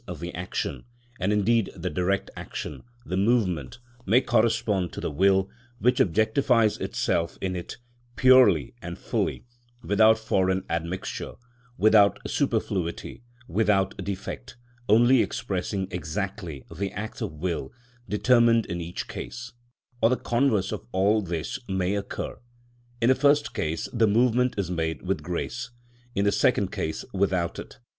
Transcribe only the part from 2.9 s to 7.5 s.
the movement, may correspond to the will, which objectifies itself